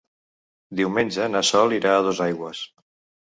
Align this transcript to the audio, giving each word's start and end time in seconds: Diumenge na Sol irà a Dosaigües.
Diumenge 0.79 1.27
na 1.35 1.43
Sol 1.51 1.77
irà 1.79 1.93
a 1.97 2.01
Dosaigües. 2.07 2.63